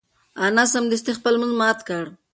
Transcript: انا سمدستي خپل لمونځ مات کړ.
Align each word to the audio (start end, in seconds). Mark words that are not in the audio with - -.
انا 0.45 0.63
سمدستي 0.73 1.11
خپل 1.17 1.33
لمونځ 1.33 1.53
مات 1.61 1.79
کړ. 1.87 2.03